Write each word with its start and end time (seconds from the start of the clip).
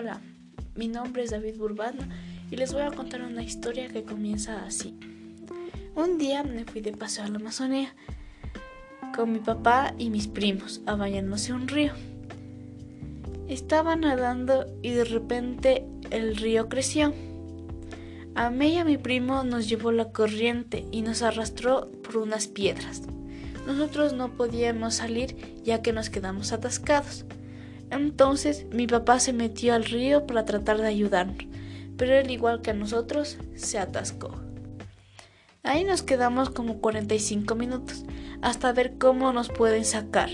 Hola, 0.00 0.18
mi 0.76 0.88
nombre 0.88 1.24
es 1.24 1.30
David 1.30 1.58
Burbano 1.58 2.00
y 2.50 2.56
les 2.56 2.72
voy 2.72 2.80
a 2.80 2.90
contar 2.90 3.20
una 3.20 3.42
historia 3.42 3.86
que 3.88 4.02
comienza 4.02 4.64
así. 4.64 4.98
Un 5.94 6.16
día 6.16 6.42
me 6.42 6.64
fui 6.64 6.80
de 6.80 6.92
paseo 6.92 7.24
a 7.24 7.28
la 7.28 7.36
Amazonía 7.36 7.94
con 9.14 9.30
mi 9.30 9.40
papá 9.40 9.92
y 9.98 10.08
mis 10.08 10.26
primos 10.26 10.80
a 10.86 10.94
bañarnos 10.94 11.46
en 11.50 11.56
un 11.56 11.68
río. 11.68 11.92
Estaba 13.46 13.94
nadando 13.94 14.64
y 14.80 14.88
de 14.92 15.04
repente 15.04 15.84
el 16.10 16.34
río 16.34 16.70
creció. 16.70 17.12
A 18.34 18.48
mí 18.48 18.68
y 18.68 18.76
a 18.78 18.86
mi 18.86 18.96
primo 18.96 19.44
nos 19.44 19.68
llevó 19.68 19.92
la 19.92 20.12
corriente 20.12 20.86
y 20.90 21.02
nos 21.02 21.20
arrastró 21.20 21.92
por 22.02 22.16
unas 22.16 22.46
piedras. 22.46 23.02
Nosotros 23.66 24.14
no 24.14 24.32
podíamos 24.34 24.94
salir 24.94 25.36
ya 25.62 25.82
que 25.82 25.92
nos 25.92 26.08
quedamos 26.08 26.52
atascados. 26.52 27.26
Entonces 27.90 28.66
mi 28.72 28.86
papá 28.86 29.18
se 29.18 29.32
metió 29.32 29.74
al 29.74 29.84
río 29.84 30.26
para 30.26 30.44
tratar 30.44 30.78
de 30.78 30.86
ayudarnos, 30.86 31.44
pero 31.96 32.14
él 32.14 32.30
igual 32.30 32.62
que 32.62 32.70
a 32.70 32.74
nosotros 32.74 33.38
se 33.56 33.78
atascó. 33.78 34.30
Ahí 35.62 35.84
nos 35.84 36.02
quedamos 36.02 36.50
como 36.50 36.80
45 36.80 37.54
minutos 37.54 38.04
hasta 38.40 38.72
ver 38.72 38.96
cómo 38.96 39.32
nos 39.32 39.50
pueden 39.50 39.84
sacar, 39.84 40.30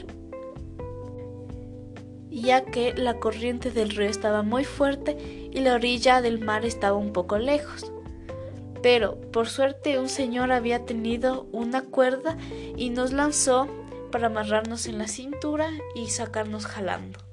ya 2.30 2.64
que 2.64 2.94
la 2.94 3.18
corriente 3.18 3.70
del 3.70 3.90
río 3.90 4.08
estaba 4.08 4.42
muy 4.42 4.64
fuerte 4.64 5.48
y 5.52 5.60
la 5.60 5.74
orilla 5.74 6.20
del 6.20 6.38
mar 6.38 6.64
estaba 6.64 6.96
un 6.96 7.12
poco 7.12 7.38
lejos. 7.38 7.92
Pero 8.82 9.20
por 9.32 9.48
suerte 9.48 9.98
un 9.98 10.08
señor 10.08 10.52
había 10.52 10.84
tenido 10.84 11.48
una 11.50 11.82
cuerda 11.82 12.36
y 12.76 12.90
nos 12.90 13.12
lanzó 13.12 13.66
para 14.12 14.26
amarrarnos 14.26 14.86
en 14.86 14.98
la 14.98 15.08
cintura 15.08 15.70
y 15.96 16.10
sacarnos 16.10 16.66
jalando. 16.66 17.25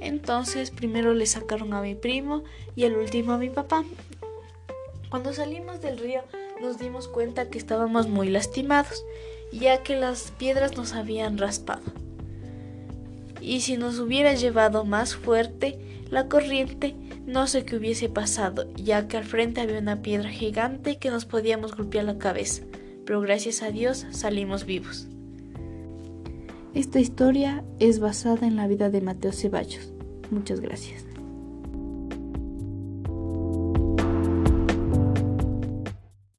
Entonces 0.00 0.70
primero 0.70 1.14
le 1.14 1.26
sacaron 1.26 1.72
a 1.74 1.80
mi 1.80 1.94
primo 1.94 2.44
y 2.74 2.84
el 2.84 2.96
último 2.96 3.32
a 3.32 3.38
mi 3.38 3.50
papá. 3.50 3.84
Cuando 5.10 5.32
salimos 5.32 5.80
del 5.80 5.98
río 5.98 6.22
nos 6.60 6.78
dimos 6.78 7.08
cuenta 7.08 7.48
que 7.48 7.58
estábamos 7.58 8.08
muy 8.08 8.28
lastimados, 8.28 9.04
ya 9.52 9.82
que 9.82 9.96
las 9.96 10.32
piedras 10.32 10.76
nos 10.76 10.94
habían 10.94 11.38
raspado. 11.38 11.82
Y 13.40 13.60
si 13.60 13.76
nos 13.76 13.98
hubiera 13.98 14.34
llevado 14.34 14.84
más 14.84 15.14
fuerte 15.14 15.78
la 16.10 16.28
corriente, 16.28 16.94
no 17.26 17.46
sé 17.46 17.64
qué 17.64 17.76
hubiese 17.76 18.08
pasado, 18.08 18.66
ya 18.76 19.08
que 19.08 19.16
al 19.16 19.24
frente 19.24 19.60
había 19.60 19.78
una 19.78 20.02
piedra 20.02 20.30
gigante 20.30 20.98
que 20.98 21.10
nos 21.10 21.24
podíamos 21.24 21.76
golpear 21.76 22.04
la 22.04 22.18
cabeza, 22.18 22.62
pero 23.04 23.20
gracias 23.20 23.62
a 23.62 23.70
Dios 23.70 24.06
salimos 24.10 24.64
vivos. 24.64 25.08
Esta 26.76 27.00
historia 27.00 27.64
es 27.78 28.00
basada 28.00 28.46
en 28.46 28.56
la 28.56 28.66
vida 28.66 28.90
de 28.90 29.00
Mateo 29.00 29.32
Ceballos. 29.32 29.94
Muchas 30.30 30.60
gracias. 30.60 31.06